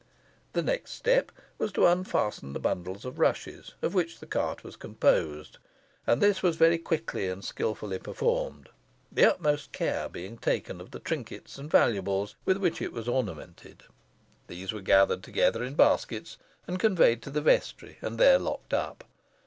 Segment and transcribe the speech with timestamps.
[0.53, 4.75] The next step was to unfasten the bundles of rushes, of which the cart was
[4.75, 5.59] composed,
[6.07, 8.69] and this was very quickly and skilfully performed,
[9.11, 13.83] the utmost care being taken of the trinkets and valuables with which it was ornamented.
[14.47, 19.03] These were gathered together in baskets and conveyed to the vestry, and there locked up.